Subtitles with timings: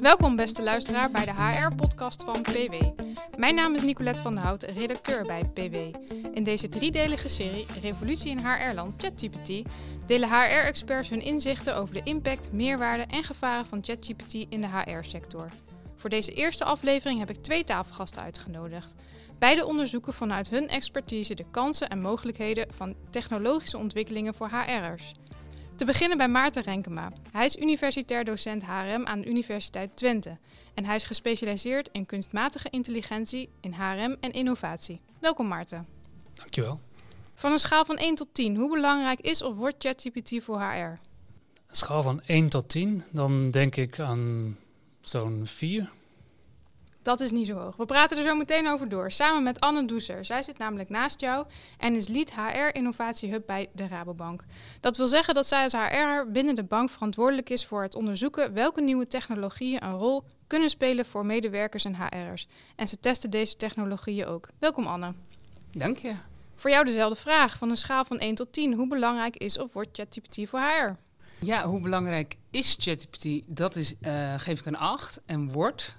[0.00, 2.74] Welkom beste luisteraar bij de HR-podcast van PW.
[3.36, 5.74] Mijn naam is Nicolette van der Hout, redacteur bij PW.
[6.36, 9.70] In deze driedelige serie Revolutie in HR-land ChatGPT
[10.06, 15.48] delen HR-experts hun inzichten over de impact, meerwaarde en gevaren van ChatGPT in de HR-sector.
[15.96, 18.94] Voor deze eerste aflevering heb ik twee tafelgasten uitgenodigd.
[19.38, 25.12] Beide onderzoeken vanuit hun expertise de kansen en mogelijkheden van technologische ontwikkelingen voor HR'ers.
[25.80, 27.12] Te beginnen bij Maarten Renkema.
[27.32, 30.38] Hij is universitair docent HRM aan de Universiteit Twente.
[30.74, 35.00] En hij is gespecialiseerd in kunstmatige intelligentie in HRM en innovatie.
[35.18, 35.86] Welkom Maarten.
[36.34, 36.80] Dankjewel.
[37.34, 40.74] Van een schaal van 1 tot 10, hoe belangrijk is of wordt ChatGPT voor HR?
[40.74, 40.98] Een
[41.70, 44.56] schaal van 1 tot 10, dan denk ik aan
[45.00, 45.90] zo'n 4.
[47.02, 47.76] Dat is niet zo hoog.
[47.76, 50.24] We praten er zo meteen over door, samen met Anne Doeser.
[50.24, 51.46] Zij zit namelijk naast jou
[51.78, 54.44] en is lead HR Innovatie Hub bij de Rabobank.
[54.80, 58.54] Dat wil zeggen dat zij als HR binnen de bank verantwoordelijk is voor het onderzoeken
[58.54, 62.46] welke nieuwe technologieën een rol kunnen spelen voor medewerkers en HR'ers.
[62.76, 64.48] En ze testen deze technologieën ook.
[64.58, 65.14] Welkom Anne.
[65.70, 66.14] Dank je.
[66.54, 68.74] Voor jou dezelfde vraag, van een schaal van 1 tot 10.
[68.74, 70.96] Hoe belangrijk is of wordt ChatGPT voor HR?
[71.44, 73.42] Ja, hoe belangrijk is ChatGPT?
[73.46, 75.20] Dat is, uh, geef ik een 8.
[75.26, 75.98] En wordt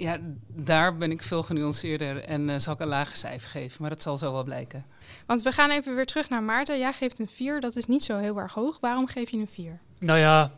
[0.00, 3.76] ja, daar ben ik veel genuanceerder en uh, zal ik een lager cijfer geven.
[3.80, 4.84] Maar dat zal zo wel blijken.
[5.26, 6.78] Want we gaan even weer terug naar Maarten.
[6.78, 8.80] Jij geeft een 4, dat is niet zo heel erg hoog.
[8.80, 9.78] Waarom geef je een 4?
[9.98, 10.52] Nou ja,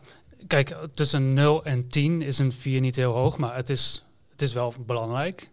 [0.47, 4.41] kijk, tussen 0 en 10 is een 4 niet heel hoog, maar het is, het
[4.41, 5.51] is wel belangrijk.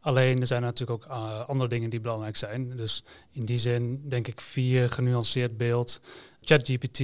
[0.00, 2.76] Alleen er zijn natuurlijk ook uh, andere dingen die belangrijk zijn.
[2.76, 6.00] Dus in die zin denk ik 4, genuanceerd beeld.
[6.40, 7.00] ChatGPT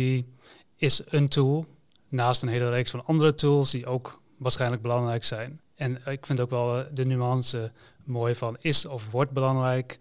[0.76, 1.66] is een tool,
[2.08, 5.60] naast een hele reeks van andere tools die ook waarschijnlijk belangrijk zijn.
[5.78, 7.72] En ik vind ook wel eh, de nuance
[8.04, 9.98] mooi van is of wordt belangrijk.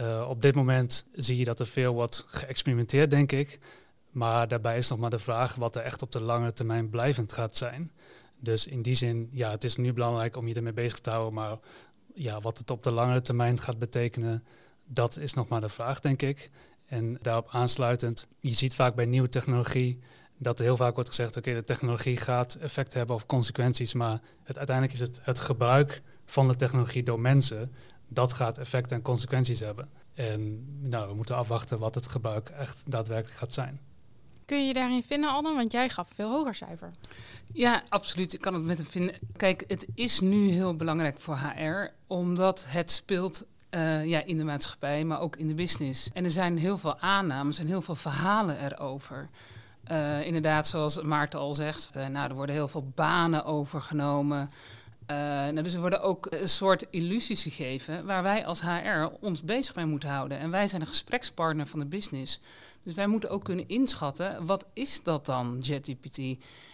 [0.00, 3.58] Uh, op dit moment zie je dat er veel wordt geëxperimenteerd, denk ik.
[4.10, 7.32] Maar daarbij is nog maar de vraag wat er echt op de lange termijn blijvend
[7.32, 7.92] gaat zijn.
[8.38, 11.34] Dus in die zin, ja, het is nu belangrijk om je ermee bezig te houden.
[11.34, 11.58] Maar
[12.14, 14.44] ja, wat het op de lange termijn gaat betekenen,
[14.84, 16.50] dat is nog maar de vraag, denk ik.
[16.86, 19.98] En daarop aansluitend, je ziet vaak bij nieuwe technologie
[20.42, 24.20] dat er heel vaak wordt gezegd, oké, de technologie gaat effect hebben of consequenties, maar
[24.42, 27.72] het, uiteindelijk is het het gebruik van de technologie door mensen,
[28.08, 29.88] dat gaat effect en consequenties hebben.
[30.14, 33.80] En nou, we moeten afwachten wat het gebruik echt daadwerkelijk gaat zijn.
[34.44, 35.54] Kun je je daarin vinden, Anne?
[35.54, 36.90] Want jij gaf veel hoger cijfer.
[37.52, 38.32] Ja, absoluut.
[38.32, 39.14] Ik kan het met hem vinden.
[39.36, 44.44] Kijk, het is nu heel belangrijk voor HR, omdat het speelt uh, ja, in de
[44.44, 46.10] maatschappij, maar ook in de business.
[46.12, 49.28] En er zijn heel veel aannames en heel veel verhalen erover.
[49.90, 54.50] Uh, inderdaad, zoals Maarten al zegt, uh, nou, er worden heel veel banen overgenomen.
[55.10, 59.42] Uh, nou, dus er worden ook een soort illusies gegeven waar wij als HR ons
[59.42, 60.38] bezig mee moeten houden.
[60.38, 62.40] En wij zijn een gesprekspartner van de business.
[62.82, 66.18] Dus wij moeten ook kunnen inschatten, wat is dat dan, JetGPT?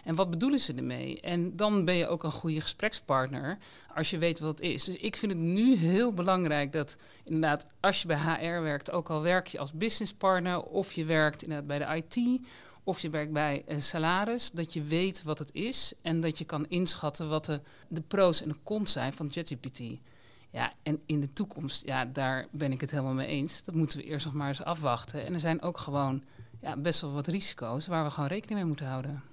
[0.03, 1.21] En wat bedoelen ze ermee?
[1.21, 3.57] En dan ben je ook een goede gesprekspartner
[3.95, 4.83] als je weet wat het is.
[4.83, 9.09] Dus ik vind het nu heel belangrijk dat inderdaad, als je bij HR werkt, ook
[9.09, 12.39] al werk je als businesspartner of je werkt inderdaad bij de IT
[12.87, 16.45] of je werkt bij een salaris, dat je weet wat het is en dat je
[16.45, 19.79] kan inschatten wat de, de pro's en de cons zijn van ChatGPT.
[20.49, 23.63] Ja, en in de toekomst, ja, daar ben ik het helemaal mee eens.
[23.63, 25.25] Dat moeten we eerst nog maar eens afwachten.
[25.25, 26.23] En er zijn ook gewoon
[26.61, 29.23] ja, best wel wat risico's waar we gewoon rekening mee moeten houden.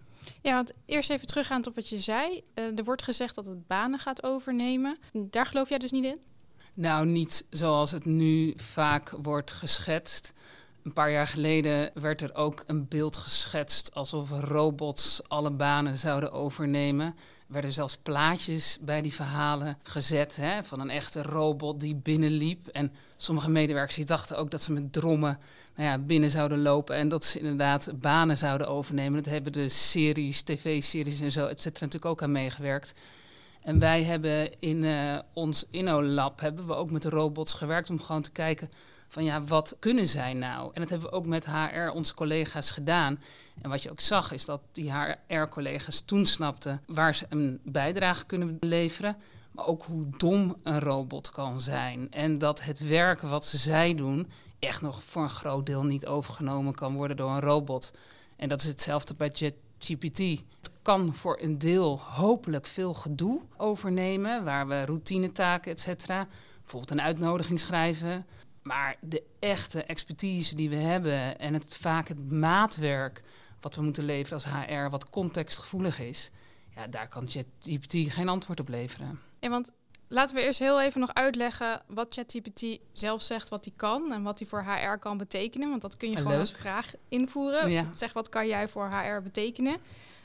[0.43, 2.43] Ja, want eerst even teruggaand op wat je zei.
[2.55, 4.99] Uh, er wordt gezegd dat het banen gaat overnemen.
[5.13, 6.21] Daar geloof jij dus niet in?
[6.75, 10.33] Nou, niet zoals het nu vaak wordt geschetst.
[10.85, 16.33] Een paar jaar geleden werd er ook een beeld geschetst alsof robots alle banen zouden
[16.33, 17.07] overnemen.
[17.07, 22.67] Er werden zelfs plaatjes bij die verhalen gezet hè, van een echte robot die binnenliep.
[22.67, 25.39] En sommige medewerkers dachten ook dat ze met drommen
[25.77, 29.23] nou ja, binnen zouden lopen en dat ze inderdaad banen zouden overnemen.
[29.23, 32.95] Dat hebben de series, tv-series en zo, et cetera, natuurlijk ook aan meegewerkt.
[33.63, 38.23] En wij hebben in uh, ons InnoLab hebben we ook met robots gewerkt om gewoon
[38.23, 38.71] te kijken
[39.09, 40.71] van ja, wat kunnen zij nou?
[40.73, 43.21] En dat hebben we ook met HR, onze collega's, gedaan.
[43.63, 48.27] En wat je ook zag, is dat die HR-collega's toen snapten waar ze een bijdrage
[48.27, 49.17] kunnen leveren.
[49.53, 52.11] Maar ook hoe dom een robot kan zijn.
[52.11, 54.29] En dat het werk wat ze zij doen,
[54.59, 57.93] echt nog voor een groot deel niet overgenomen kan worden door een robot.
[58.37, 60.19] En dat is hetzelfde bij ChatGPT.
[60.19, 66.27] Het kan voor een deel hopelijk veel gedoe overnemen, waar we routinetaken, et cetera.
[66.61, 68.27] Bijvoorbeeld een uitnodiging schrijven
[68.65, 73.23] maar de echte expertise die we hebben en het vaak het maatwerk
[73.61, 76.31] wat we moeten leveren als HR, wat contextgevoelig is,
[76.75, 79.21] ja, daar kan ChatGPT geen antwoord op leveren.
[79.41, 79.73] Ja, want
[80.09, 84.23] Laten we eerst heel even nog uitleggen wat ChatGPT zelf zegt wat hij kan en
[84.23, 85.69] wat hij voor HR kan betekenen.
[85.69, 87.71] Want dat kun je gewoon als vraag invoeren.
[87.71, 87.87] Ja.
[87.93, 89.77] Zeg wat kan jij voor HR betekenen?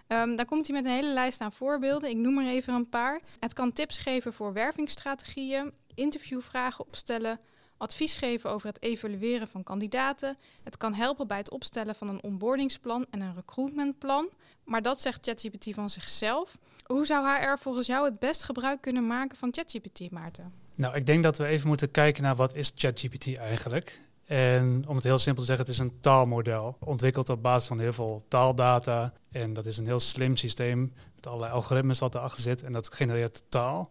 [0.08, 2.10] Ehm, daar komt hij met een hele lijst aan voorbeelden.
[2.10, 3.22] Ik noem er even een paar.
[3.40, 7.40] Het kan tips geven voor wervingsstrategieën, interviewvragen opstellen,
[7.80, 10.38] advies geven over het evalueren van kandidaten.
[10.64, 14.30] Het kan helpen bij het opstellen van een onboardingsplan en een recruitmentplan.
[14.64, 16.58] Maar dat zegt ChatGPT van zichzelf.
[16.86, 20.54] Hoe zou HR volgens jou het best gebruik kunnen maken van ChatGPT, Maarten?
[20.76, 24.02] Nou, ik denk dat we even moeten kijken naar wat is ChatGPT eigenlijk.
[24.26, 26.78] En om het heel simpel te zeggen, het is een taalmodel.
[26.80, 29.14] Ontwikkeld op basis van heel veel taaldata.
[29.32, 32.64] En dat is een heel slim systeem met allerlei algoritmes wat erachter zit.
[32.64, 33.90] En dat genereert taal.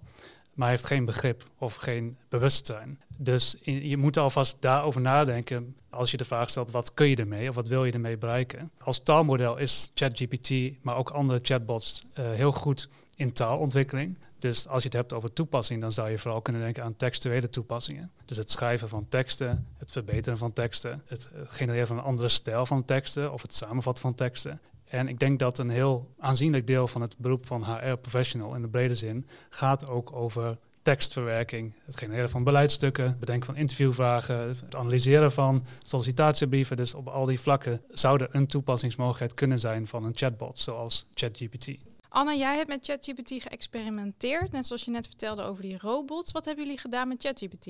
[0.55, 3.00] Maar heeft geen begrip of geen bewustzijn.
[3.20, 7.49] Dus je moet alvast daarover nadenken als je de vraag stelt, wat kun je ermee
[7.49, 8.70] of wat wil je ermee bereiken?
[8.79, 10.50] Als taalmodel is ChatGPT,
[10.82, 14.19] maar ook andere chatbots, eh, heel goed in taalontwikkeling.
[14.38, 17.49] Dus als je het hebt over toepassing, dan zou je vooral kunnen denken aan textuele
[17.49, 18.11] toepassingen.
[18.25, 22.29] Dus het schrijven van teksten, het verbeteren van teksten, het eh, genereren van een andere
[22.29, 24.61] stijl van teksten of het samenvatten van teksten.
[24.85, 28.69] En ik denk dat een heel aanzienlijk deel van het beroep van HR-professional in de
[28.69, 34.77] brede zin gaat ook over tekstverwerking, het genereren van beleidsstukken, het bedenken van interviewvragen, het
[34.77, 36.77] analyseren van sollicitatiebrieven.
[36.77, 41.07] Dus op al die vlakken zou er een toepassingsmogelijkheid kunnen zijn van een chatbot zoals
[41.15, 41.69] ChatGPT.
[42.09, 46.33] Anna, jij hebt met ChatGPT geëxperimenteerd, net zoals je net vertelde over die robots.
[46.33, 47.67] Wat hebben jullie gedaan met ChatGPT?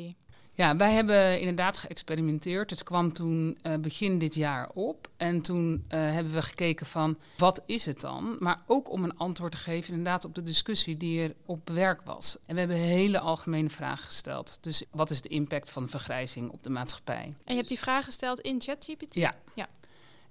[0.58, 2.70] Ja, wij hebben inderdaad geëxperimenteerd.
[2.70, 5.08] Het kwam toen eh, begin dit jaar op.
[5.16, 8.37] En toen eh, hebben we gekeken van wat is het dan?
[8.38, 12.02] Maar ook om een antwoord te geven inderdaad op de discussie die er op werk
[12.02, 12.37] was.
[12.46, 14.58] En we hebben hele algemene vragen gesteld.
[14.60, 17.25] Dus wat is de impact van de vergrijzing op de maatschappij?
[17.25, 19.14] En je hebt die vraag gesteld in ChatGPT?
[19.14, 19.34] Ja.
[19.54, 19.69] Ja.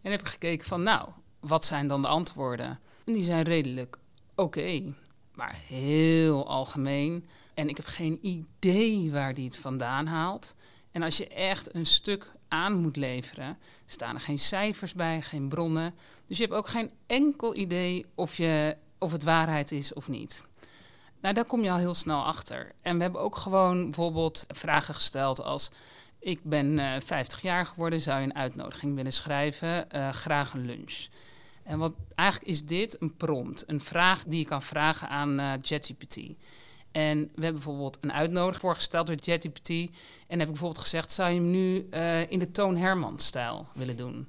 [0.02, 1.10] En heb ik gekeken van nou,
[1.40, 2.80] wat zijn dan de antwoorden?
[3.06, 3.98] En die zijn redelijk
[4.36, 4.94] oké,
[5.38, 7.28] maar heel algemeen.
[7.54, 10.56] En ik heb geen idee waar die het vandaan haalt.
[10.92, 15.50] En als je echt een stuk aan moet leveren, staan er geen cijfers bij, geen
[15.50, 15.94] bronnen.
[16.28, 20.48] Dus je hebt ook geen enkel idee of, je, of het waarheid is of niet.
[21.22, 22.72] Nou, daar kom je al heel snel achter.
[22.82, 25.70] En we hebben ook gewoon bijvoorbeeld vragen gesteld als...
[26.20, 29.90] ik ben eh 50 jaar geworden, zou je een uitnodiging willen schrijven?
[29.90, 31.08] Eh, graag een lunch.
[31.68, 35.52] En wat, eigenlijk is dit een prompt, een vraag die je kan vragen aan eh
[35.62, 36.18] ChatGPT.
[36.92, 39.70] En we hebben bijvoorbeeld een uitnodiging voorgesteld door ChatGPT.
[40.28, 43.98] En heb ik bijvoorbeeld gezegd, zou je hem nu eh, in de Toon Herman-stijl willen
[43.98, 44.28] doen?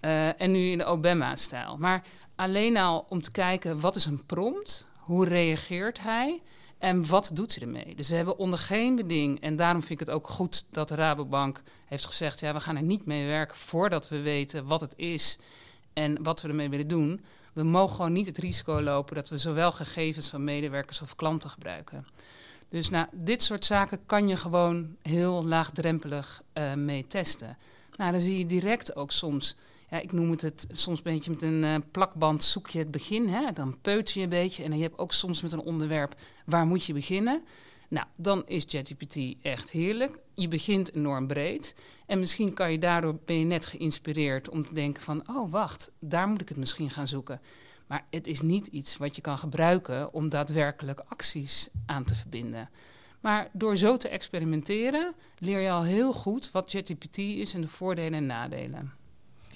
[0.00, 1.76] Eh, en nu in de Obama-stijl.
[1.76, 2.02] Maar
[2.34, 4.86] alleen al om te kijken, wat is een prompt?
[4.96, 6.42] Hoe reageert hij?
[6.78, 7.94] En wat doet hij ermee?
[7.94, 10.94] Dus we hebben onder geen beding, en daarom vind ik het ook goed dat de
[10.94, 14.94] Rabobank heeft gezegd: ja, we gaan er niet mee werken voordat we weten wat het
[14.96, 15.38] is
[15.96, 17.20] en wat we ermee willen doen.
[17.52, 21.50] We mogen gewoon niet het risico lopen dat we zowel gegevens van medewerkers of klanten
[21.50, 22.06] gebruiken.
[22.68, 27.56] Dus nou, dit soort zaken kan je gewoon heel laagdrempelig eh, mee testen.
[27.96, 29.56] Nou, dan zie je direct ook soms,
[29.90, 32.90] ja, ik noem het, het soms een beetje met een eh, plakband zoek je het
[32.90, 33.28] begin.
[33.28, 33.52] Hè?
[33.52, 36.14] Dan peuter je een beetje en dan je hebt ook soms met een onderwerp,
[36.44, 37.42] waar moet je beginnen?
[37.88, 40.18] Nou, dan is ChatGPT echt heerlijk.
[40.34, 41.74] Je begint enorm breed.
[42.06, 45.22] En misschien kan je daardoor, ben je net geïnspireerd om te denken van...
[45.28, 47.40] oh, wacht, daar moet ik het misschien gaan zoeken.
[47.86, 52.70] Maar het is niet iets wat je kan gebruiken om daadwerkelijk acties aan te verbinden.
[53.20, 57.68] Maar door zo te experimenteren leer je al heel goed wat ChatGPT is en de
[57.68, 58.92] voordelen en nadelen.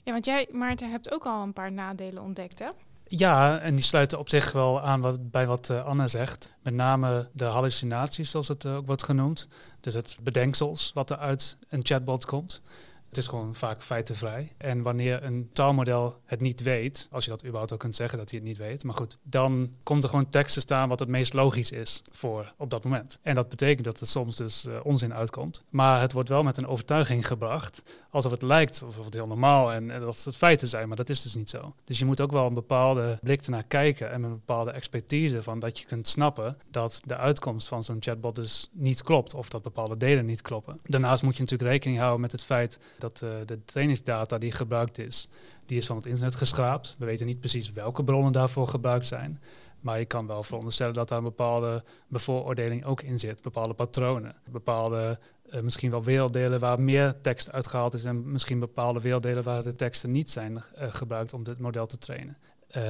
[0.05, 2.69] Ja, want jij, Maarten, hebt ook al een paar nadelen ontdekt, hè?
[3.12, 6.52] Ja, en die sluiten op zich wel aan wat, bij wat eh, Anne zegt.
[6.62, 9.49] Met name de hallucinaties, zoals het eh, ook wordt genoemd.
[9.81, 12.62] Dus het bedenksels wat er uit een chatbot komt.
[13.11, 14.52] Het is gewoon vaak feitenvrij.
[14.57, 18.31] En wanneer een taalmodel het niet weet, als je dat überhaupt ook kunt zeggen dat
[18.31, 21.09] hij het niet weet, maar goed, dan komt er gewoon tekst te staan wat het
[21.09, 23.19] meest logisch is voor op dat moment.
[23.23, 25.64] En dat betekent dat er soms dus eh, onzin uitkomt.
[25.69, 29.73] Maar het wordt wel met een overtuiging gebracht, alsof het lijkt, alsof het heel normaal
[29.73, 31.75] en, en dat het feiten zijn, maar dat is dus niet zo.
[31.85, 35.59] Dus je moet ook wel een bepaalde blik ernaar kijken en een bepaalde expertise van
[35.59, 39.62] dat je kunt snappen dat de uitkomst van zo'n chatbot dus niet klopt of dat
[39.62, 40.81] bepaalde delen niet kloppen.
[40.85, 44.99] Daarnaast moet je natuurlijk rekening houden met het feit dat uh, de trainingsdata die gebruikt
[44.99, 45.28] is,
[45.66, 46.97] die is van het internet geschraapt.
[46.99, 49.40] We weten niet precies welke bronnen daarvoor gebruikt zijn.
[49.80, 53.42] Maar je kan wel veronderstellen dat daar een bepaalde bevooroordeling ook in zit.
[53.42, 55.19] Bepaalde patronen, bepaalde
[55.50, 59.75] uh, misschien wel werelddelen waar meer tekst uitgehaald is en misschien bepaalde werelddelen waar de
[59.75, 62.37] teksten niet zijn uh, gebruikt om dit model te trainen.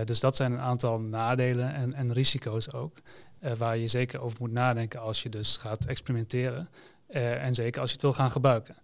[0.05, 2.97] Dus dat zijn een aantal nadelen en, en risico's ook,
[3.59, 6.69] waar je zeker over moet nadenken als je dus gaat experimenteren.
[7.07, 8.76] en zeker als je het wil gaan gebruiken.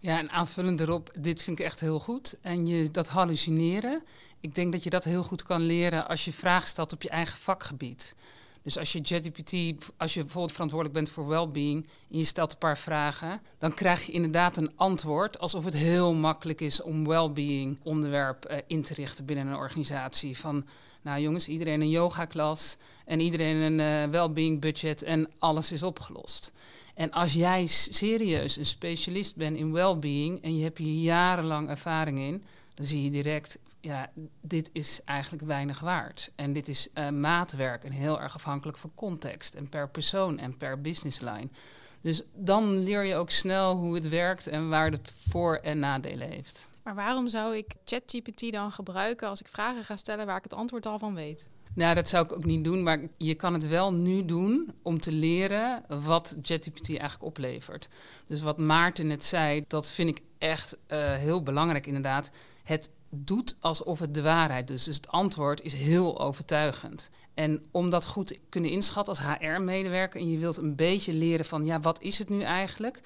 [0.00, 2.36] Ja, en aanvullend erop, dit vind ik echt heel goed.
[2.40, 4.02] En je, dat hallucineren,
[4.40, 7.08] ik denk dat je dat heel goed kan leren als je vragen stelt op je
[7.08, 8.14] eigen vakgebied.
[8.62, 9.52] Dus als je ChatGPT,
[9.96, 14.06] als je bijvoorbeeld verantwoordelijk bent voor well-being en je stelt een paar vragen, dan krijg
[14.06, 18.94] je inderdaad een antwoord alsof het heel makkelijk is om well-being onderwerp uh, in te
[18.94, 20.38] richten binnen een organisatie.
[20.38, 20.66] Van,
[21.02, 25.82] nou jongens, iedereen een yoga klas en iedereen een uh, well-being budget en alles is
[25.82, 26.52] opgelost.
[26.98, 32.18] En als jij serieus een specialist bent in well-being en je hebt hier jarenlang ervaring
[32.18, 36.30] in, dan zie je direct, ja, dit is eigenlijk weinig waard.
[36.34, 40.56] En dit is uh, maatwerk en heel erg afhankelijk van context en per persoon en
[40.56, 41.48] per business line.
[42.00, 46.28] Dus dan leer je ook snel hoe het werkt en waar het voor- en nadelen
[46.28, 46.68] heeft.
[46.82, 50.54] Maar waarom zou ik ChatGPT dan gebruiken als ik vragen ga stellen waar ik het
[50.54, 51.46] antwoord al van weet?
[51.78, 55.00] Nou, dat zou ik ook niet doen, maar je kan het wel nu doen om
[55.00, 57.88] te leren wat ChatGPT eigenlijk oplevert.
[58.26, 62.30] Dus wat Maarten net zei, dat vind ik echt uh, heel belangrijk inderdaad.
[62.64, 64.84] Het doet alsof het de waarheid is.
[64.84, 67.10] Dus het antwoord is heel overtuigend.
[67.34, 71.44] En om dat goed te kunnen inschatten als HR-medewerker en je wilt een beetje leren
[71.44, 73.00] van, ja, wat is het nu eigenlijk?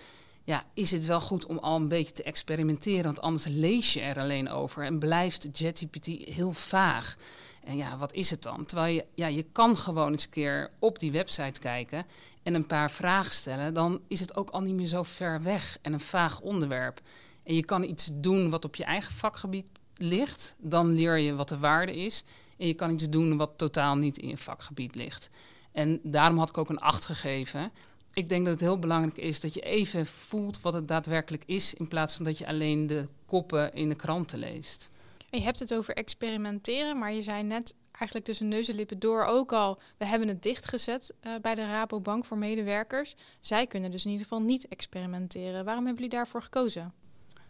[0.44, 4.00] Ja, is het wel goed om al een beetje te experimenteren, want anders lees je
[4.00, 7.16] er alleen over en blijft ChatGPT heel vaag.
[7.64, 8.64] En ja, wat is het dan?
[8.64, 12.06] Terwijl je, ja, je kan gewoon eens een keer op die website kijken
[12.42, 13.74] en een paar vragen stellen.
[13.74, 17.00] Dan is het ook al niet meer zo ver weg en een vaag onderwerp.
[17.42, 20.54] En je kan iets doen wat op je eigen vakgebied ligt.
[20.58, 22.24] Dan leer je wat de waarde is.
[22.58, 25.30] En je kan iets doen wat totaal niet in je vakgebied ligt.
[25.72, 27.72] En daarom had ik ook een acht gegeven.
[28.12, 31.74] Ik denk dat het heel belangrijk is dat je even voelt wat het daadwerkelijk is,
[31.74, 34.90] in plaats van dat je alleen de koppen in de kranten leest.
[35.36, 39.24] Je hebt het over experimenteren, maar je zei net eigenlijk tussen neus en lippen door
[39.24, 43.14] ook al, we hebben het dichtgezet uh, bij de Rabobank voor medewerkers.
[43.40, 45.64] Zij kunnen dus in ieder geval niet experimenteren.
[45.64, 46.92] Waarom hebben jullie daarvoor gekozen?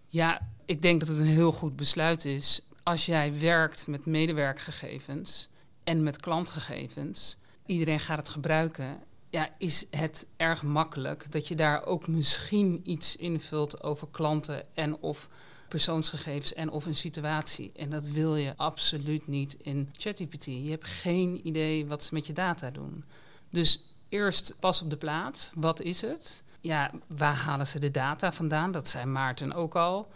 [0.07, 2.61] Ja, ik denk dat het een heel goed besluit is.
[2.83, 5.49] Als jij werkt met medewerkgegevens
[5.85, 7.37] en met klantgegevens,
[7.67, 9.03] iedereen gaat het gebruiken.
[9.31, 14.99] Ja, is het erg makkelijk dat je daar ook misschien iets invult over klanten en
[15.01, 15.29] of
[15.73, 17.73] persoonsgegevens en of een situatie.
[17.77, 20.45] En dat wil je absoluut niet in ChatGPT.
[20.45, 23.05] Je hebt geen idee wat ze met je data doen.
[23.51, 25.51] Dus eerst pas op de plaats.
[25.55, 26.43] Wat is het?
[26.61, 28.73] Ja, waar halen ze de data vandaan?
[28.73, 30.09] Dat zei Maarten ook al.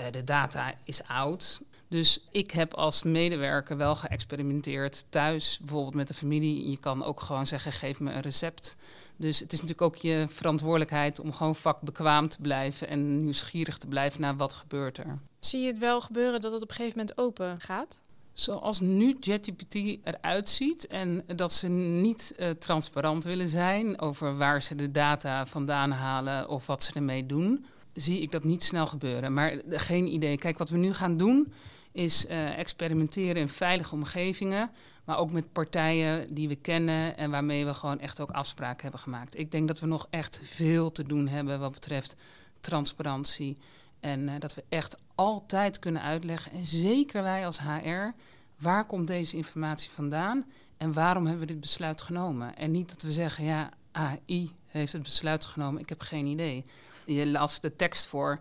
[0.00, 1.60] Uh, de data is oud.
[1.94, 6.70] Dus ik heb als medewerker wel geëxperimenteerd thuis, bijvoorbeeld met de familie.
[6.70, 8.76] Je kan ook gewoon zeggen: geef me een recept.
[9.16, 13.86] Dus het is natuurlijk ook je verantwoordelijkheid om gewoon vakbekwaam te blijven en nieuwsgierig te
[13.86, 15.18] blijven naar wat gebeurt er.
[15.38, 18.00] Zie je het wel gebeuren dat het op een gegeven moment open gaat?
[18.32, 24.62] Zoals nu ChatGPT eruit ziet en dat ze niet uh, transparant willen zijn over waar
[24.62, 28.86] ze de data vandaan halen of wat ze ermee doen, zie ik dat niet snel
[28.86, 29.34] gebeuren.
[29.34, 30.38] Maar geen idee.
[30.38, 31.52] Kijk, wat we nu gaan doen
[31.94, 34.70] is uh, experimenteren in veilige omgevingen,
[35.04, 39.00] maar ook met partijen die we kennen en waarmee we gewoon echt ook afspraken hebben
[39.00, 39.38] gemaakt.
[39.38, 42.16] Ik denk dat we nog echt veel te doen hebben wat betreft
[42.60, 43.56] transparantie
[44.00, 48.12] en uh, dat we echt altijd kunnen uitleggen, en zeker wij als HR,
[48.58, 50.44] waar komt deze informatie vandaan
[50.76, 52.56] en waarom hebben we dit besluit genomen?
[52.56, 56.64] En niet dat we zeggen, ja, AI heeft het besluit genomen, ik heb geen idee.
[57.04, 58.38] Je las de tekst voor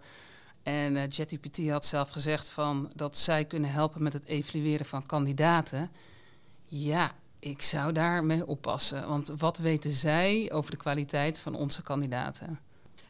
[0.64, 5.06] en uh, ChatGPT had zelf gezegd van dat zij kunnen helpen met het evalueren van
[5.06, 5.92] kandidaten.
[6.66, 12.60] Ja, ik zou daarmee oppassen, want wat weten zij over de kwaliteit van onze kandidaten?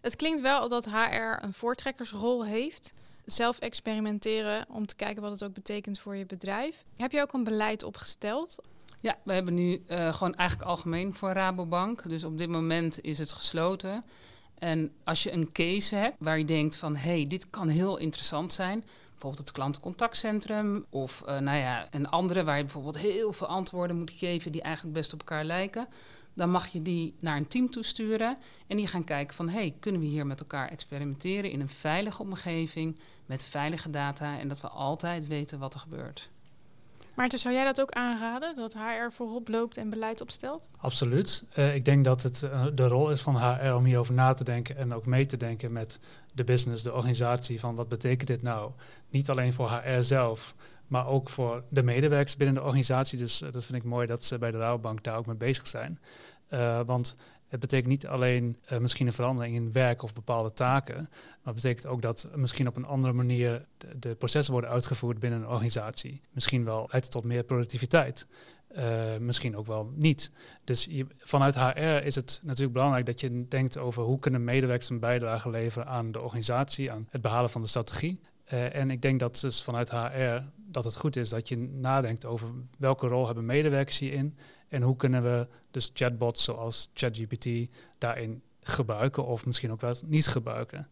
[0.01, 2.93] Het klinkt wel dat HR een voortrekkersrol heeft.
[3.25, 6.83] Zelf experimenteren om te kijken wat het ook betekent voor je bedrijf.
[6.97, 8.55] Heb je ook een beleid opgesteld?
[8.99, 12.09] Ja, we hebben nu uh, gewoon eigenlijk algemeen voor Rabobank.
[12.09, 14.03] Dus op dit moment is het gesloten.
[14.63, 17.97] En als je een case hebt waar je denkt van hé, hey, dit kan heel
[17.97, 18.83] interessant zijn.
[19.11, 23.97] Bijvoorbeeld het klantencontactcentrum of uh, nou ja, een andere waar je bijvoorbeeld heel veel antwoorden
[23.97, 25.87] moet geven die eigenlijk best op elkaar lijken
[26.33, 30.01] dan mag je die naar een team toesturen en die gaan kijken van hey, kunnen
[30.01, 34.67] we hier met elkaar experimenteren in een veilige omgeving met veilige data en dat we
[34.67, 36.29] altijd weten wat er gebeurt.
[37.13, 40.69] Maarten, zou jij dat ook aanraden, dat HR voorop loopt en beleid opstelt?
[40.77, 41.43] Absoluut.
[41.57, 44.43] Uh, ik denk dat het uh, de rol is van HR om hierover na te
[44.43, 45.99] denken en ook mee te denken met
[46.33, 48.71] de business, de organisatie, van wat betekent dit nou?
[49.09, 50.55] Niet alleen voor HR zelf,
[50.87, 53.17] maar ook voor de medewerkers binnen de organisatie.
[53.17, 55.67] Dus uh, dat vind ik mooi dat ze bij de Rabobank daar ook mee bezig
[55.67, 55.99] zijn.
[56.85, 57.15] want
[57.53, 61.55] het betekent niet alleen uh, misschien een verandering in werk of bepaalde taken, maar het
[61.55, 63.65] betekent ook dat misschien op een andere manier
[63.99, 66.21] de, processen worden uitgevoerd binnen een organisatie.
[66.31, 68.27] Misschien wel het tot meer productiviteit.
[68.77, 70.31] Uh, misschien ook wel niet.
[70.63, 74.99] Dus vanuit HR is het natuurlijk belangrijk dat je denkt over hoe kunnen medewerkers een
[74.99, 78.19] bijdrage leveren aan de organisatie, aan het behalen van de strategie.
[78.53, 82.25] Uh, en ik denk dat dus vanuit HR dat het goed is dat je nadenkt
[82.25, 84.35] over welke rol hebben medewerkers hierin
[84.73, 87.47] En hoe kunnen we dus chatbots zoals ChatGPT
[87.97, 90.87] daarin gebruiken of misschien ook wel niet gebruiken.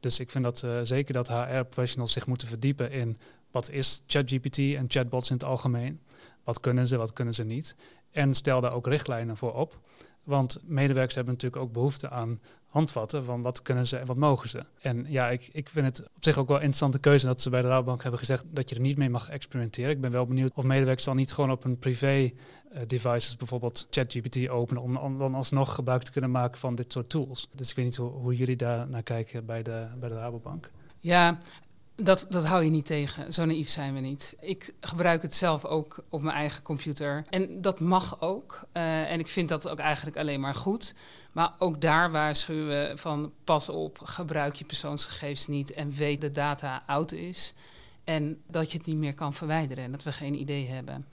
[0.00, 3.18] Dus ik vind dat uh, zeker dat HR-professionals zich moeten verdiepen in
[3.50, 6.00] wat is ChatGPT en chatbots in het algemeen.
[6.46, 7.76] Wat kunnen ze, wat kunnen ze niet.
[8.10, 9.78] En stel daar ook richtlijnen voor op.
[10.24, 14.48] Want medewerkers hebben natuurlijk ook behoefte aan handvatten van wat kunnen ze en wat mogen
[14.48, 14.64] ze.
[14.80, 17.50] En ja, ik, ik vind het op zich ook wel een interessante keuze dat ze
[17.50, 19.90] bij de Rabobank hebben gezegd dat je er niet mee mag experimenteren.
[19.90, 23.86] Ik ben wel benieuwd of medewerkers dan niet gewoon op een privé uh, devices, bijvoorbeeld
[23.90, 27.48] ChatGPT openen, om, om, dan alsnog gebruik te kunnen maken van dit soort tools.
[27.52, 30.70] Dus ik weet niet hoe, hoe jullie daar naar kijken bij de, bij de Rabobank.
[31.00, 31.38] Ja,
[31.96, 33.32] dat, dat hou je niet tegen.
[33.32, 34.36] Zo naïef zijn we niet.
[34.40, 37.24] Ik gebruik het zelf ook op mijn eigen computer.
[37.30, 38.60] En dat mag ook.
[38.72, 40.94] Uh, en ik vind dat ook eigenlijk alleen maar goed.
[41.32, 46.34] Maar ook daar waarschuwen we van pas op, gebruik je persoonsgegevens niet en weet dat
[46.34, 47.54] data oud is.
[48.04, 51.06] En dat je het niet meer kan verwijderen en dat we geen idee hebben.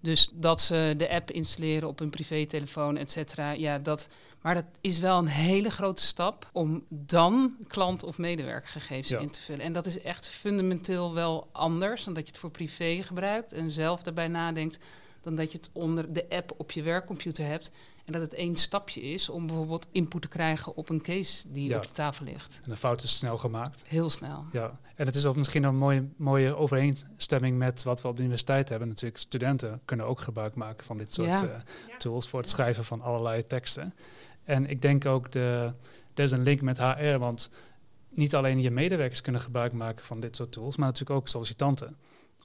[0.00, 3.50] Dus dat ze de app installeren op hun privételefoon, et cetera.
[3.50, 4.08] Ja, dat,
[4.42, 9.40] maar dat is wel een hele grote stap om dan klant- of medewerkergegevens in te
[9.40, 9.64] vullen.
[9.64, 13.70] En dat is echt fundamenteel wel anders dan dat je het voor privé gebruikt en
[13.70, 14.78] zelf daarbij nadenkt,
[15.20, 17.70] dan dat je het onder de app op je werkcomputer hebt.
[18.08, 21.76] En dat het één stapje is om bijvoorbeeld input te krijgen op een case die
[21.76, 22.60] op de tafel ligt.
[22.64, 23.84] En de fout is snel gemaakt.
[23.86, 24.44] Heel snel.
[24.52, 28.22] Ja, en het is ook misschien een mooie, mooie overeenstemming met wat we op de
[28.22, 28.88] universiteit hebben.
[28.88, 31.50] Natuurlijk, studenten kunnen ook gebruik maken van dit soort uh,
[31.98, 33.94] tools voor het schrijven van allerlei teksten.
[34.44, 35.72] En ik denk ook, de,
[36.14, 37.50] er is een link met HR, want
[38.08, 41.96] niet alleen je medewerkers kunnen gebruik maken van dit soort tools, maar natuurlijk ook sollicitanten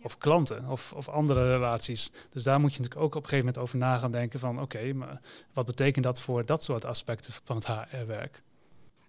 [0.03, 2.11] of klanten of, of andere relaties.
[2.29, 4.61] Dus daar moet je natuurlijk ook op een gegeven moment over na gaan denken van
[4.61, 5.21] oké, maar
[5.53, 8.41] wat betekent dat voor dat soort aspecten van het HR-werk?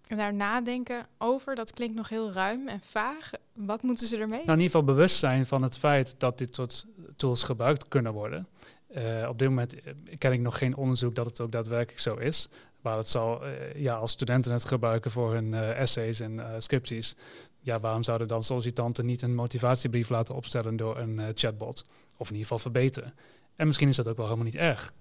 [0.06, 3.30] En daar nadenken over, dat klinkt nog heel ruim en vaag.
[3.52, 4.38] Wat moeten ze ermee?
[4.38, 6.86] Nou, in ieder geval bewust zijn van het feit dat dit soort
[7.16, 8.48] tools gebruikt kunnen worden.
[8.96, 12.14] Uh, op dit moment eh, ken ik nog geen onderzoek dat het ook daadwerkelijk zo
[12.14, 12.48] is.
[12.80, 17.16] Waar het zal, uh, ja, als studenten het gebruiken voor hun uh, essays en scripties,
[17.64, 21.84] ja, waarom zouden dan sollicitanten niet een motivatiebrief laten opstellen door een uh, chatbot?
[22.16, 23.14] Of in ieder geval verbeteren.
[23.56, 24.92] En misschien is dat ook wel helemaal niet erg.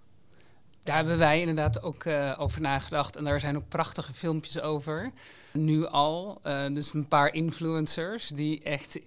[0.79, 3.16] Daar hebben wij inderdaad ook uh, over nagedacht.
[3.16, 5.11] En daar zijn ook prachtige filmpjes over.
[5.51, 6.42] Nu al.
[6.46, 9.00] Uh, dus een paar influencers die echt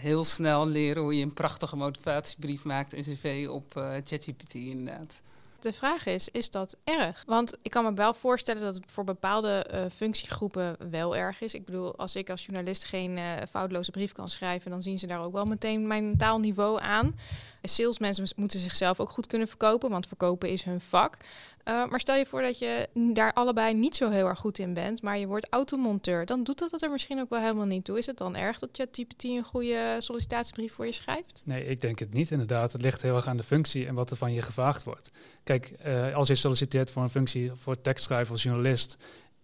[0.00, 3.72] heel snel leren hoe je een prachtige motivatiebrief maakt en cv op
[4.04, 5.22] ChatGPT inderdaad
[5.64, 7.22] de vraag is, is dat erg?
[7.26, 11.54] Want ik kan me wel voorstellen dat het voor bepaalde uh, functiegroepen wel erg is.
[11.54, 15.06] Ik bedoel, als ik als journalist geen uh, foutloze brief kan schrijven, dan zien ze
[15.06, 17.14] daar ook wel meteen mijn taalniveau aan.
[17.62, 21.16] Salesmensen moeten zichzelf ook goed kunnen verkopen, want verkopen is hun vak.
[21.64, 24.74] Uh, maar stel je voor dat je daar allebei niet zo heel erg goed in
[24.74, 27.84] bent, maar je wordt automonteur, dan doet dat, dat er misschien ook wel helemaal niet
[27.84, 27.98] toe.
[27.98, 31.42] Is het dan erg dat ChatGPT een goede sollicitatiebrief voor je schrijft?
[31.44, 32.72] Nee, ik denk het niet inderdaad.
[32.72, 35.10] Het ligt heel erg aan de functie en wat er van je gevraagd wordt.
[35.44, 38.96] Kijk, uh, als je solliciteert voor een functie voor tekstschrijver of journalist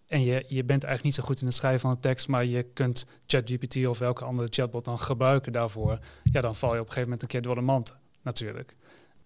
[0.07, 2.45] en je, je bent eigenlijk niet zo goed in het schrijven van een tekst, maar
[2.45, 6.85] je kunt ChatGPT of welke andere chatbot dan gebruiken daarvoor, ja, dan val je op
[6.87, 8.75] een gegeven moment een keer door de mand natuurlijk.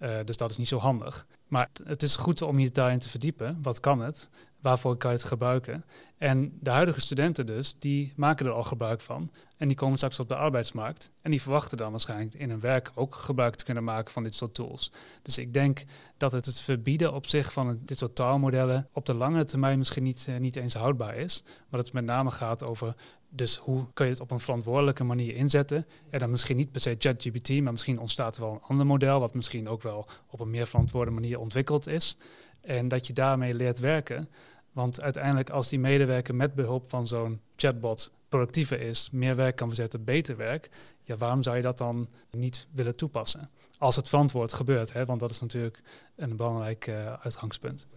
[0.06, 1.28] Uh, dus dat is niet zo handig.
[1.48, 3.60] Maar het is goed om je daarin te verdiepen.
[3.62, 4.30] Wat kan het?
[4.62, 5.86] Waarvoor kan je het gebruiken?
[6.18, 9.30] En de huidige studenten dus, die maken er al gebruik van.
[9.58, 11.12] En die komen straks op de arbeidsmarkt.
[11.22, 14.36] En die verwachten dan waarschijnlijk in hun werk ook gebruik te kunnen maken van dit
[14.36, 14.91] soort tools.
[15.22, 15.84] Dus ik denk
[16.18, 20.04] dat het het verbieden op zich van dit soort taalmodellen op de lange termijn misschien
[20.04, 21.44] niet, uh, niet eens houdbaar is.
[21.70, 22.96] Maar het met name gaat over
[23.36, 25.86] dus hoe kun je het op een verantwoordelijke manier inzetten?
[26.10, 29.19] En dan misschien niet per se ChatGPT, maar misschien ontstaat er wel een ander model,
[29.19, 32.17] wat misschien ook wel op een meer verantwoorde manier ontwikkeld is.
[32.62, 34.30] En dat je daarmee leert werken.
[34.71, 39.67] Want uiteindelijk, als die medewerker met behulp van zo'n chatbot productiever is, meer werk kan
[39.67, 40.69] verzetten, beter werk,
[41.04, 43.50] ja, waarom zou je dat dan niet willen toepassen?
[43.78, 45.06] Als het verantwoord gebeurt, hè?
[45.06, 45.82] want dat is natuurlijk
[46.15, 47.88] een belangrijk uh, uitgangspunt.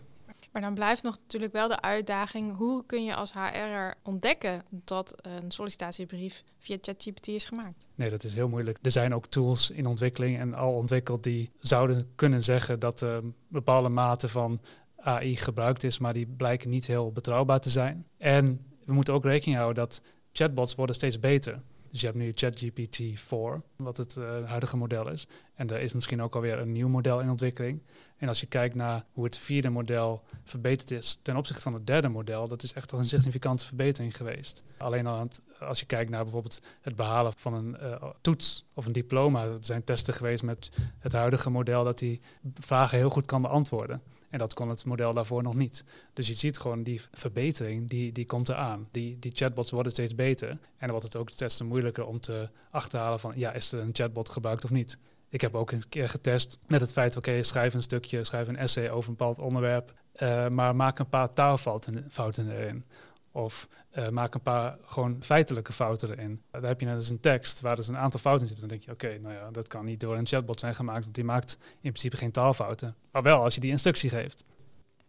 [0.58, 5.14] Maar dan blijft nog natuurlijk wel de uitdaging: hoe kun je als HR'er ontdekken dat
[5.22, 7.86] een sollicitatiebrief via ChatGPT is gemaakt?
[7.94, 8.78] Nee, dat is heel moeilijk.
[8.82, 13.14] Er zijn ook tools in ontwikkeling en al ontwikkeld die zouden kunnen zeggen dat er
[13.14, 14.60] een bepaalde mate van
[14.96, 18.06] AI gebruikt is, maar die blijken niet heel betrouwbaar te zijn.
[18.16, 21.60] En we moeten ook rekening houden dat chatbots worden steeds beter.
[21.90, 25.26] Dus je hebt nu ChatGPT 4, wat het uh, huidige model is.
[25.54, 27.82] En er is misschien ook alweer een nieuw model in ontwikkeling.
[28.16, 31.86] En als je kijkt naar hoe het vierde model verbeterd is ten opzichte van het
[31.86, 34.62] derde model, dat is echt een significante verbetering geweest.
[34.76, 35.28] Alleen al
[35.60, 39.44] als je kijkt naar bijvoorbeeld het behalen van een uh, toets of een diploma.
[39.44, 42.20] Er zijn testen geweest met het huidige model dat die
[42.54, 44.02] vragen heel goed kan beantwoorden.
[44.30, 45.84] En dat kon het model daarvoor nog niet.
[46.12, 48.88] Dus je ziet gewoon die verbetering, die, die komt eraan.
[48.90, 50.48] Die, die chatbots worden steeds beter.
[50.48, 53.90] En dan wordt het ook steeds moeilijker om te achterhalen van, ja, is er een
[53.92, 54.98] chatbot gebruikt of niet?
[55.28, 58.56] Ik heb ook een keer getest met het feit, oké, schrijf een stukje, schrijf een
[58.56, 62.84] essay over een bepaald onderwerp, uh, maar maak een paar taalfouten fouten erin.
[63.32, 66.42] Of uh, maak een paar gewoon feitelijke fouten erin.
[66.50, 68.68] Dan heb je net eens een tekst waar dus een aantal fouten zitten.
[68.68, 71.14] Dan denk je, oké, nou ja, dat kan niet door een chatbot zijn gemaakt, want
[71.14, 72.96] die maakt in principe geen taalfouten.
[73.12, 74.44] Maar wel als je die instructie geeft.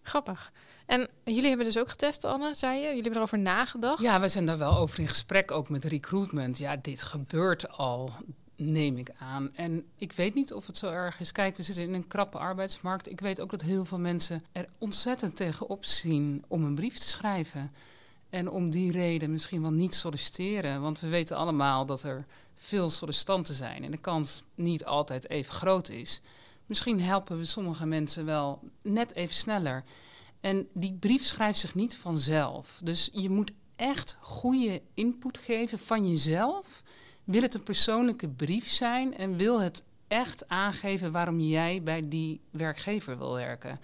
[0.01, 0.51] Grappig.
[0.85, 2.81] En jullie hebben dus ook getest, Anne, zei je?
[2.81, 4.01] Jullie hebben erover nagedacht?
[4.01, 6.57] Ja, we zijn daar wel over in gesprek, ook met recruitment.
[6.57, 8.11] Ja, dit gebeurt al,
[8.55, 9.55] neem ik aan.
[9.55, 11.31] En ik weet niet of het zo erg is.
[11.31, 13.09] Kijk, we zitten in een krappe arbeidsmarkt.
[13.09, 17.07] Ik weet ook dat heel veel mensen er ontzettend tegenop zien om een brief te
[17.07, 17.71] schrijven.
[18.29, 20.81] En om die reden misschien wel niet solliciteren.
[20.81, 25.53] Want we weten allemaal dat er veel sollicitanten zijn en de kans niet altijd even
[25.53, 26.21] groot is.
[26.65, 29.83] Misschien helpen we sommige mensen wel net even sneller.
[30.39, 32.79] En die brief schrijft zich niet vanzelf.
[32.83, 36.83] Dus je moet echt goede input geven van jezelf.
[37.23, 42.41] Wil het een persoonlijke brief zijn en wil het echt aangeven waarom jij bij die
[42.49, 43.79] werkgever wil werken?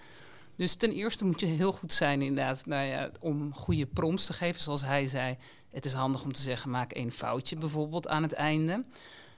[0.56, 4.32] Dus ten eerste moet je heel goed zijn inderdaad nou ja, om goede prompts te
[4.32, 4.62] geven.
[4.62, 5.36] Zoals hij zei,
[5.70, 8.84] het is handig om te zeggen maak één foutje bijvoorbeeld aan het einde.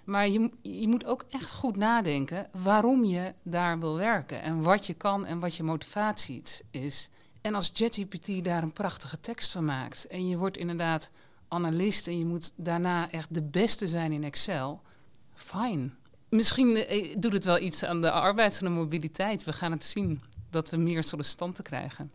[0.04, 4.42] Maar je, je moet ook echt goed nadenken waarom je daar wil werken.
[4.42, 7.09] En wat je kan en wat je motivatie is.
[7.40, 10.07] En als JetGPT daar een prachtige tekst van maakt.
[10.07, 11.11] En je wordt inderdaad
[11.48, 14.83] analist en je moet daarna echt de beste zijn in Excel.
[15.35, 15.90] Fine.
[16.28, 19.44] Misschien eh, doet het wel iets aan de arbeids- en de mobiliteit.
[19.44, 20.20] We gaan het zien
[20.51, 22.11] dat we meer sollicitanten krijgen.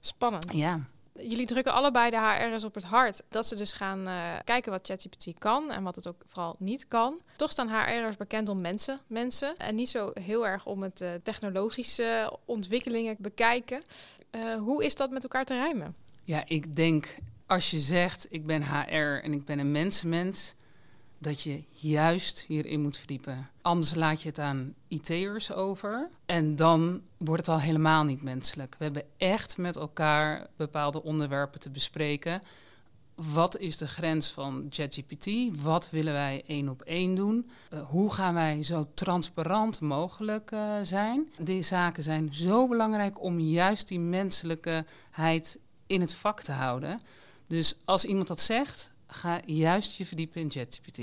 [0.00, 0.52] Spannend.
[0.52, 0.80] Ja.
[1.20, 4.86] Jullie drukken allebei de HR's op het hart dat ze dus gaan uh, kijken wat
[4.86, 7.20] ChatGPT kan en wat het ook vooral niet kan.
[7.36, 11.10] Toch staan HR'ers bekend om mensen, mensen en niet zo heel erg om het uh,
[11.22, 13.82] technologische ontwikkelingen bekijken.
[14.30, 15.94] Uh, hoe is dat met elkaar te rijmen?
[16.24, 20.54] Ja, ik denk als je zegt ik ben HR en ik ben een mensenmens,
[21.24, 23.48] dat je juist hierin moet verdiepen.
[23.62, 28.74] Anders laat je het aan IT'ers over en dan wordt het al helemaal niet menselijk.
[28.78, 32.40] We hebben echt met elkaar bepaalde onderwerpen te bespreken.
[33.14, 35.28] Wat is de grens van ChatGPT?
[35.62, 37.50] Wat willen wij één op één doen?
[37.72, 41.32] Uh, hoe gaan wij zo transparant mogelijk uh, zijn?
[41.38, 47.00] Die zaken zijn zo belangrijk om juist die menselijkheid in het vak te houden.
[47.46, 50.98] Dus als iemand dat zegt, ga juist je verdiepen in ChatGPT.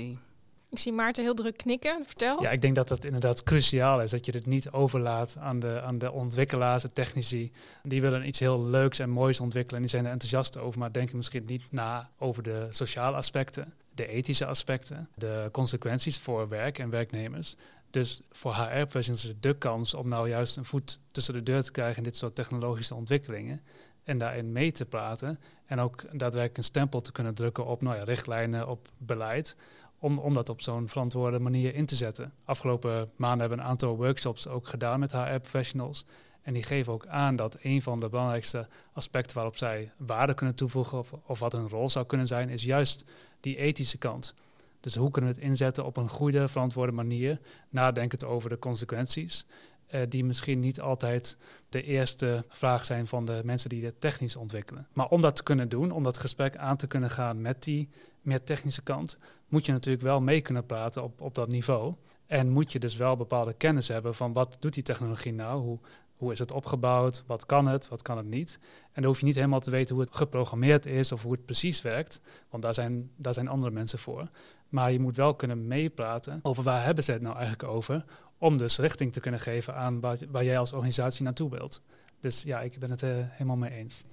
[0.72, 2.06] Ik zie Maarten heel druk knikken.
[2.06, 2.42] Vertel.
[2.42, 4.10] Ja, ik denk dat dat inderdaad cruciaal is.
[4.10, 7.52] Dat je het niet overlaat aan de, aan de ontwikkelaars, de technici.
[7.82, 9.76] Die willen iets heel leuks en moois ontwikkelen.
[9.76, 13.74] En die zijn er enthousiast over, maar denken misschien niet na over de sociale aspecten,
[13.94, 17.56] de ethische aspecten, de consequenties voor werk en werknemers.
[17.90, 21.62] Dus voor HR-professionals is het de kans om nou juist een voet tussen de deur
[21.62, 23.62] te krijgen in dit soort technologische ontwikkelingen
[24.04, 25.38] en daarin mee te praten.
[25.66, 29.56] En ook daadwerkelijk een stempel te kunnen drukken op nou ja, richtlijnen, op beleid.
[29.98, 32.32] Om, om dat op zo'n verantwoorde manier in te zetten.
[32.44, 36.04] Afgelopen maanden hebben we een aantal workshops ook gedaan met HR-professionals.
[36.42, 40.54] En die geven ook aan dat een van de belangrijkste aspecten waarop zij waarde kunnen
[40.54, 43.04] toevoegen of, of wat hun rol zou kunnen zijn, is juist
[43.40, 44.34] die ethische kant.
[44.80, 49.46] Dus hoe kunnen we het inzetten op een goede, verantwoorde manier, nadenkend over de consequenties.
[49.94, 51.36] Uh, die misschien niet altijd
[51.68, 54.86] de eerste vraag zijn van de mensen die dit technisch ontwikkelen.
[54.92, 57.88] Maar om dat te kunnen doen, om dat gesprek aan te kunnen gaan met die
[58.20, 61.94] meer technische kant, moet je natuurlijk wel mee kunnen praten op, op dat niveau.
[62.26, 65.62] En moet je dus wel bepaalde kennis hebben van wat doet die technologie nou?
[65.62, 65.78] Hoe,
[66.16, 67.24] hoe is het opgebouwd?
[67.26, 67.88] Wat kan het?
[67.88, 68.58] Wat kan het niet?
[68.82, 71.44] En dan hoef je niet helemaal te weten hoe het geprogrammeerd is of hoe het
[71.44, 74.30] precies werkt, want daar zijn, daar zijn andere mensen voor.
[74.68, 78.04] Maar je moet wel kunnen meepraten over waar hebben ze het nou eigenlijk over,
[78.42, 81.82] om dus richting te kunnen geven aan waar, jij als organisatie naartoe wilt.
[82.20, 84.04] Dus ja, ik ben het er helemaal mee eens.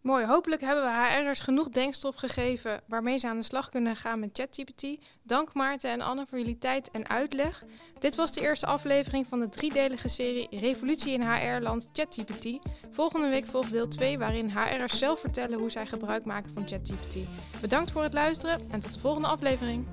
[0.00, 4.20] Mooi, hopelijk hebben we HR'ers genoeg denkstof gegeven waarmee ze aan de slag kunnen gaan
[4.20, 4.86] met ChatGPT.
[5.22, 7.64] Dank Maarten en Anne voor jullie tijd en uitleg.
[7.98, 12.58] Dit was de eerste aflevering van de driedelige serie Revolutie in HR-land ChatGPT.
[12.90, 17.16] Volgende week volgt deel 2 waarin HR'ers zelf vertellen hoe zij gebruik maken van ChatGPT.
[17.60, 19.86] Bedankt voor het luisteren en tot de volgende aflevering.